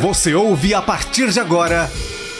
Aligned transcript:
Você 0.00 0.34
ouve 0.34 0.74
a 0.74 0.82
partir 0.82 1.30
de 1.30 1.40
agora 1.40 1.88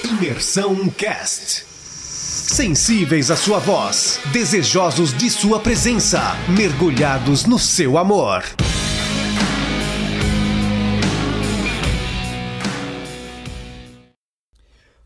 Imersão 0.04 0.90
Cast. 0.90 1.64
Sensíveis 1.64 3.30
à 3.30 3.36
sua 3.36 3.58
voz, 3.58 4.20
desejosos 4.30 5.16
de 5.16 5.30
sua 5.30 5.58
presença, 5.58 6.20
mergulhados 6.54 7.46
no 7.46 7.58
seu 7.58 7.96
amor. 7.96 8.42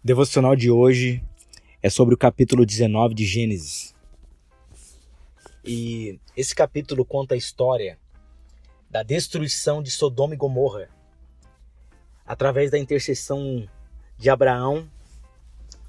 O 0.03 0.07
devocional 0.07 0.57
de 0.57 0.73
hoje 0.73 1.23
é 1.81 1.89
sobre 1.89 2.17
o 2.17 2.19
capítulo 2.19 2.67
19 2.67 3.15
de 3.15 3.25
Gênesis. 3.25 3.95
E 5.65 6.19
esse 6.37 6.55
capítulo 6.55 7.05
conta 7.05 7.37
a 7.37 7.39
história 7.39 7.97
da 8.91 9.05
destruição 9.05 9.81
de 9.81 9.91
Sodoma 9.93 10.35
e 10.35 10.37
Gomorra 10.37 10.89
através 12.31 12.71
da 12.71 12.79
intercessão 12.79 13.69
de 14.17 14.31
Abraão. 14.31 14.89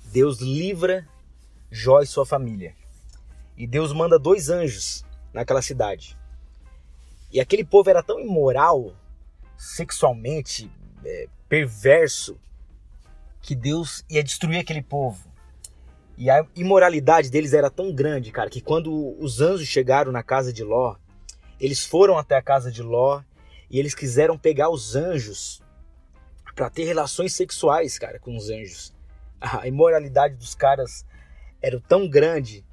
Deus 0.05 0.39
livra 0.39 1.07
Jó 1.69 2.01
e 2.01 2.07
sua 2.07 2.25
família. 2.25 2.75
E 3.55 3.67
Deus 3.67 3.93
manda 3.93 4.17
dois 4.17 4.49
anjos 4.49 5.05
naquela 5.31 5.61
cidade. 5.61 6.17
E 7.31 7.39
aquele 7.39 7.63
povo 7.63 7.91
era 7.91 8.01
tão 8.01 8.19
imoral, 8.19 8.95
sexualmente 9.55 10.71
é, 11.05 11.27
perverso, 11.47 12.35
que 13.39 13.53
Deus 13.53 14.03
ia 14.09 14.23
destruir 14.23 14.61
aquele 14.61 14.81
povo. 14.81 15.31
E 16.17 16.27
a 16.27 16.43
imoralidade 16.55 17.29
deles 17.29 17.53
era 17.53 17.69
tão 17.69 17.93
grande, 17.93 18.31
cara, 18.31 18.49
que 18.49 18.61
quando 18.61 19.15
os 19.23 19.41
anjos 19.41 19.67
chegaram 19.67 20.11
na 20.11 20.23
casa 20.23 20.51
de 20.51 20.63
Ló, 20.63 20.95
eles 21.59 21.85
foram 21.85 22.17
até 22.17 22.35
a 22.35 22.41
casa 22.41 22.71
de 22.71 22.81
Ló 22.81 23.21
e 23.69 23.77
eles 23.77 23.93
quiseram 23.93 24.39
pegar 24.39 24.71
os 24.71 24.95
anjos 24.95 25.61
para 26.55 26.69
ter 26.69 26.83
relações 26.83 27.33
sexuais, 27.33 27.97
cara, 27.97 28.19
com 28.19 28.35
os 28.35 28.49
anjos. 28.49 28.93
A 29.39 29.67
imoralidade 29.67 30.35
dos 30.35 30.53
caras 30.53 31.05
era 31.61 31.79
tão 31.81 32.07
grande 32.07 32.63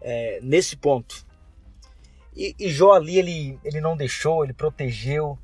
é, 0.00 0.38
nesse 0.42 0.76
ponto. 0.76 1.26
E, 2.36 2.54
e, 2.58 2.68
Jó 2.68 2.92
ali, 2.92 3.18
ele, 3.18 3.58
ele 3.64 3.80
não 3.80 3.96
deixou, 3.96 4.44
ele 4.44 4.52
protegeu. 4.52 5.38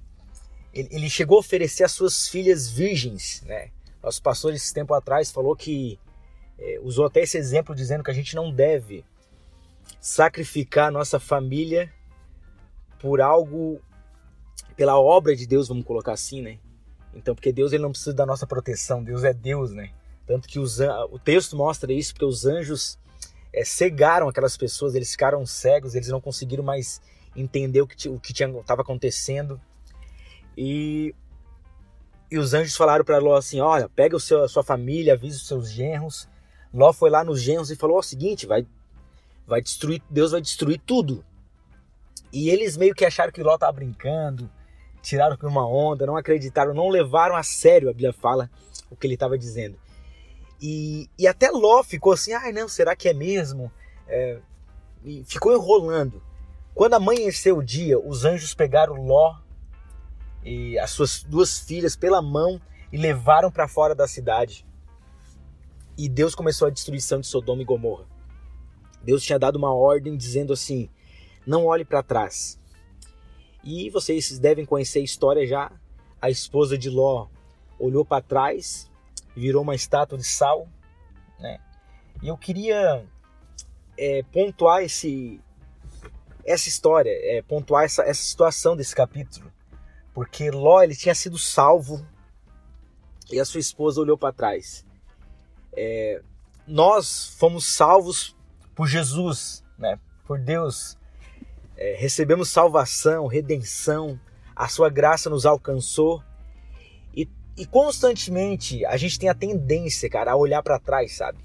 Ele, 0.72 0.88
ele 0.92 1.10
chegou 1.10 1.36
a 1.36 1.40
oferecer 1.40 1.84
as 1.84 1.92
suas 1.92 2.28
filhas 2.28 2.70
virgens, 2.70 3.42
né? 3.46 3.70
Nosso 4.02 4.22
pastor, 4.22 4.54
esse 4.54 4.72
tempo 4.72 4.94
atrás, 4.94 5.30
falou 5.30 5.54
que 5.54 5.98
é, 6.58 6.78
usou 6.82 7.06
até 7.06 7.20
esse 7.20 7.36
exemplo 7.36 7.74
dizendo 7.74 8.04
que 8.04 8.10
a 8.10 8.14
gente 8.14 8.34
não 8.34 8.52
deve 8.52 9.04
sacrificar 10.00 10.88
a 10.88 10.90
nossa 10.90 11.18
família 11.18 11.92
por 12.98 13.20
algo, 13.20 13.80
pela 14.76 14.98
obra 14.98 15.34
de 15.34 15.46
Deus, 15.46 15.68
vamos 15.68 15.84
colocar 15.84 16.12
assim, 16.12 16.42
né? 16.42 16.58
Então, 17.14 17.34
porque 17.34 17.52
Deus 17.52 17.72
ele 17.72 17.82
não 17.82 17.90
precisa 17.90 18.14
da 18.14 18.24
nossa 18.24 18.46
proteção, 18.46 19.02
Deus 19.02 19.24
é 19.24 19.32
Deus, 19.32 19.72
né? 19.72 19.90
Tanto 20.26 20.46
que 20.48 20.58
os, 20.58 20.78
o 21.10 21.18
texto 21.18 21.56
mostra 21.56 21.92
isso, 21.92 22.12
porque 22.12 22.24
os 22.24 22.46
anjos 22.46 22.98
é, 23.52 23.64
cegaram 23.64 24.28
aquelas 24.28 24.56
pessoas, 24.56 24.94
eles 24.94 25.10
ficaram 25.10 25.44
cegos, 25.44 25.94
eles 25.94 26.08
não 26.08 26.20
conseguiram 26.20 26.62
mais 26.62 27.00
entender 27.34 27.80
o 27.80 27.86
que, 27.86 28.08
estava 28.32 28.82
acontecendo. 28.82 29.60
E, 30.56 31.14
e 32.30 32.38
os 32.38 32.54
anjos 32.54 32.76
falaram 32.76 33.04
para 33.04 33.18
Ló 33.18 33.36
assim: 33.36 33.60
Olha, 33.60 33.88
pega 33.88 34.16
o 34.16 34.20
seu, 34.20 34.44
a 34.44 34.48
sua 34.48 34.62
família, 34.62 35.14
avisa 35.14 35.36
os 35.36 35.46
seus 35.46 35.70
genros, 35.70 36.28
Ló 36.72 36.92
foi 36.92 37.10
lá 37.10 37.24
nos 37.24 37.40
genros 37.40 37.70
e 37.70 37.76
falou 37.76 37.98
o 37.98 38.02
seguinte: 38.02 38.46
vai, 38.46 38.66
vai 39.46 39.60
destruir, 39.60 40.02
Deus 40.08 40.30
vai 40.30 40.40
destruir 40.40 40.80
tudo. 40.86 41.24
E 42.32 42.48
eles 42.48 42.76
meio 42.76 42.94
que 42.94 43.04
acharam 43.04 43.32
que 43.32 43.42
Ló 43.42 43.54
estava 43.54 43.72
brincando, 43.72 44.48
tiraram 45.02 45.36
com 45.36 45.46
uma 45.46 45.66
onda, 45.66 46.06
não 46.06 46.16
acreditaram, 46.16 46.74
não 46.74 46.88
levaram 46.88 47.36
a 47.36 47.42
sério, 47.42 47.88
a 47.88 47.92
Bíblia 47.92 48.12
fala, 48.12 48.50
o 48.90 48.96
que 48.96 49.06
ele 49.06 49.14
estava 49.14 49.38
dizendo. 49.38 49.78
E, 50.60 51.08
e 51.18 51.26
até 51.26 51.50
Ló 51.50 51.82
ficou 51.82 52.12
assim: 52.12 52.32
ai 52.32 52.52
não, 52.52 52.68
será 52.68 52.94
que 52.94 53.08
é 53.08 53.14
mesmo? 53.14 53.72
É, 54.06 54.38
e 55.04 55.24
ficou 55.24 55.52
enrolando. 55.52 56.22
Quando 56.74 56.94
amanheceu 56.94 57.58
o 57.58 57.64
dia, 57.64 57.98
os 57.98 58.24
anjos 58.24 58.54
pegaram 58.54 58.94
Ló 58.94 59.36
e 60.44 60.78
as 60.78 60.90
suas 60.90 61.22
duas 61.22 61.58
filhas 61.58 61.96
pela 61.96 62.20
mão 62.20 62.60
e 62.92 62.96
levaram 62.96 63.50
para 63.50 63.68
fora 63.68 63.94
da 63.94 64.06
cidade 64.06 64.66
e 65.96 66.08
Deus 66.08 66.34
começou 66.34 66.66
a 66.66 66.70
destruição 66.70 67.20
de 67.20 67.26
Sodoma 67.26 67.62
e 67.62 67.64
Gomorra. 67.64 68.06
Deus 69.02 69.22
tinha 69.22 69.38
dado 69.38 69.56
uma 69.56 69.74
ordem 69.74 70.16
dizendo 70.16 70.52
assim: 70.52 70.88
não 71.46 71.66
olhe 71.66 71.84
para 71.84 72.02
trás. 72.02 72.58
E 73.62 73.90
vocês 73.90 74.38
devem 74.38 74.64
conhecer 74.64 75.00
a 75.00 75.04
história 75.04 75.46
já. 75.46 75.70
A 76.20 76.30
esposa 76.30 76.76
de 76.76 76.88
Ló 76.90 77.28
olhou 77.78 78.04
para 78.04 78.22
trás, 78.22 78.90
virou 79.34 79.62
uma 79.62 79.74
estátua 79.74 80.18
de 80.18 80.24
sal, 80.24 80.68
né? 81.38 81.58
E 82.22 82.28
eu 82.28 82.36
queria 82.36 83.06
é, 83.96 84.22
pontuar 84.24 84.82
esse, 84.82 85.40
essa 86.44 86.68
história, 86.68 87.10
é, 87.10 87.42
pontuar 87.42 87.84
essa, 87.84 88.02
essa 88.02 88.22
situação 88.22 88.76
desse 88.76 88.94
capítulo, 88.94 89.50
porque 90.12 90.50
Ló 90.50 90.82
ele 90.82 90.94
tinha 90.94 91.14
sido 91.14 91.38
salvo 91.38 92.06
e 93.30 93.40
a 93.40 93.44
sua 93.44 93.60
esposa 93.60 94.00
olhou 94.00 94.18
para 94.18 94.32
trás. 94.32 94.84
É, 95.72 96.22
nós 96.66 97.34
fomos 97.38 97.64
salvos 97.64 98.36
por 98.74 98.86
Jesus, 98.86 99.64
né? 99.78 99.98
por 100.26 100.38
Deus. 100.38 100.96
É, 101.80 101.96
recebemos 101.98 102.50
salvação, 102.50 103.26
redenção, 103.26 104.20
a 104.54 104.68
sua 104.68 104.90
graça 104.90 105.30
nos 105.30 105.46
alcançou. 105.46 106.22
E, 107.14 107.26
e 107.56 107.64
constantemente 107.64 108.84
a 108.84 108.98
gente 108.98 109.18
tem 109.18 109.30
a 109.30 109.34
tendência, 109.34 110.10
cara, 110.10 110.32
a 110.32 110.36
olhar 110.36 110.62
para 110.62 110.78
trás, 110.78 111.16
sabe? 111.16 111.38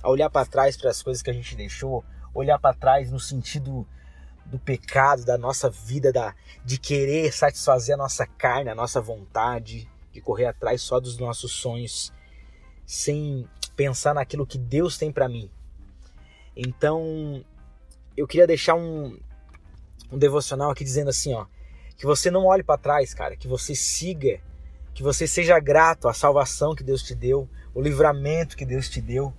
A 0.00 0.08
olhar 0.08 0.30
para 0.30 0.46
trás 0.46 0.76
para 0.76 0.90
as 0.90 1.02
coisas 1.02 1.20
que 1.20 1.30
a 1.30 1.32
gente 1.32 1.56
deixou, 1.56 2.04
olhar 2.32 2.56
para 2.60 2.72
trás 2.72 3.10
no 3.10 3.18
sentido 3.18 3.84
do 4.46 4.60
pecado, 4.60 5.24
da 5.24 5.36
nossa 5.36 5.68
vida, 5.68 6.12
da, 6.12 6.36
de 6.64 6.78
querer 6.78 7.32
satisfazer 7.32 7.96
a 7.96 7.98
nossa 7.98 8.24
carne, 8.24 8.70
a 8.70 8.74
nossa 8.76 9.00
vontade, 9.00 9.90
de 10.12 10.20
correr 10.20 10.46
atrás 10.46 10.82
só 10.82 11.00
dos 11.00 11.18
nossos 11.18 11.50
sonhos, 11.50 12.12
sem 12.86 13.48
pensar 13.74 14.14
naquilo 14.14 14.46
que 14.46 14.58
Deus 14.58 14.96
tem 14.96 15.10
para 15.10 15.28
mim. 15.28 15.50
Então, 16.56 17.44
eu 18.16 18.26
queria 18.26 18.46
deixar 18.46 18.74
um, 18.74 19.18
um 20.10 20.18
devocional 20.18 20.70
aqui 20.70 20.84
dizendo 20.84 21.10
assim, 21.10 21.34
ó, 21.34 21.46
que 21.96 22.06
você 22.06 22.30
não 22.30 22.46
olhe 22.46 22.62
para 22.62 22.78
trás, 22.78 23.14
cara, 23.14 23.36
que 23.36 23.46
você 23.46 23.74
siga, 23.74 24.40
que 24.94 25.02
você 25.02 25.26
seja 25.26 25.58
grato 25.58 26.08
à 26.08 26.14
salvação 26.14 26.74
que 26.74 26.82
Deus 26.82 27.02
te 27.02 27.14
deu, 27.14 27.48
o 27.74 27.80
livramento 27.80 28.56
que 28.56 28.64
Deus 28.64 28.88
te 28.88 29.00
deu, 29.00 29.32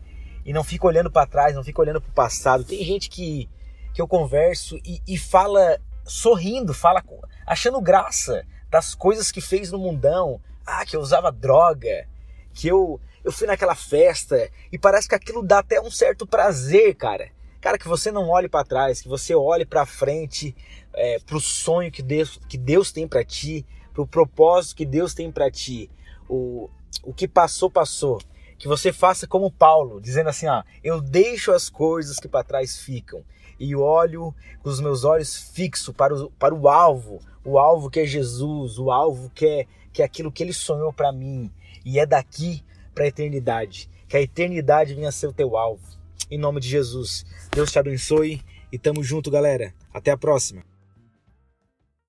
e 0.45 0.53
não 0.53 0.63
fique 0.63 0.85
olhando 0.85 1.11
para 1.11 1.27
trás, 1.27 1.55
não 1.55 1.63
fique 1.63 1.79
olhando 1.79 2.01
para 2.01 2.09
o 2.09 2.13
passado. 2.13 2.63
Tem 2.63 2.83
gente 2.83 3.09
que, 3.09 3.49
que 3.93 4.01
eu 4.01 4.07
converso 4.07 4.77
e, 4.77 5.01
e 5.07 5.17
fala 5.17 5.79
sorrindo, 6.03 6.73
fala 6.73 7.03
achando 7.45 7.79
graça 7.81 8.45
das 8.69 8.95
coisas 8.95 9.31
que 9.31 9.41
fez 9.41 9.71
no 9.71 9.77
mundão. 9.77 10.41
Ah, 10.65 10.85
que 10.85 10.95
eu 10.95 11.01
usava 11.01 11.31
droga, 11.31 12.07
que 12.53 12.67
eu 12.67 12.99
eu 13.23 13.31
fui 13.31 13.47
naquela 13.47 13.75
festa 13.75 14.49
e 14.71 14.77
parece 14.77 15.07
que 15.07 15.15
aquilo 15.15 15.43
dá 15.43 15.59
até 15.59 15.79
um 15.79 15.91
certo 15.91 16.25
prazer, 16.25 16.95
cara. 16.95 17.29
Cara, 17.61 17.77
que 17.77 17.87
você 17.87 18.11
não 18.11 18.27
olhe 18.27 18.49
para 18.49 18.65
trás, 18.65 19.01
que 19.01 19.07
você 19.07 19.35
olhe 19.35 19.65
para 19.65 19.85
frente, 19.85 20.55
é, 20.93 21.19
pro 21.19 21.39
sonho 21.39 21.91
que 21.91 22.01
Deus, 22.01 22.39
que 22.49 22.57
Deus 22.57 22.91
tem 22.91 23.07
para 23.07 23.23
ti, 23.23 23.63
pro 23.93 24.07
propósito 24.07 24.77
que 24.77 24.85
Deus 24.85 25.13
tem 25.13 25.31
para 25.31 25.51
ti. 25.51 25.87
O, 26.27 26.71
o 27.03 27.13
que 27.13 27.27
passou, 27.27 27.69
passou. 27.69 28.19
Que 28.57 28.67
você 28.67 28.91
faça 28.91 29.27
como 29.27 29.51
Paulo, 29.51 30.01
dizendo 30.01 30.29
assim: 30.29 30.47
ó, 30.47 30.63
eu 30.83 30.99
deixo 30.99 31.51
as 31.51 31.69
coisas 31.69 32.17
que 32.17 32.27
para 32.27 32.43
trás 32.43 32.79
ficam 32.79 33.23
e 33.59 33.75
olho 33.75 34.33
com 34.63 34.69
os 34.69 34.81
meus 34.81 35.03
olhos 35.03 35.35
fixos 35.53 35.93
para 35.95 36.15
o, 36.15 36.31
para 36.31 36.55
o 36.55 36.67
alvo, 36.67 37.19
o 37.45 37.59
alvo 37.59 37.91
que 37.91 37.99
é 37.99 38.05
Jesus, 38.07 38.79
o 38.79 38.89
alvo 38.89 39.29
que 39.29 39.45
é, 39.45 39.67
que 39.93 40.01
é 40.01 40.05
aquilo 40.05 40.31
que 40.31 40.41
ele 40.41 40.53
sonhou 40.53 40.91
para 40.91 41.11
mim. 41.11 41.51
E 41.85 41.99
é 41.99 42.07
daqui 42.07 42.63
para 42.93 43.03
a 43.03 43.07
eternidade. 43.07 43.87
Que 44.07 44.17
a 44.17 44.21
eternidade 44.21 44.95
venha 44.95 45.11
ser 45.11 45.27
o 45.27 45.33
teu 45.33 45.55
alvo. 45.55 46.00
Em 46.29 46.37
nome 46.37 46.59
de 46.59 46.67
Jesus. 46.67 47.25
Deus 47.51 47.71
te 47.71 47.79
abençoe 47.79 48.41
e 48.71 48.77
tamo 48.77 49.03
junto, 49.03 49.31
galera. 49.31 49.73
Até 49.93 50.11
a 50.11 50.17
próxima. 50.17 50.70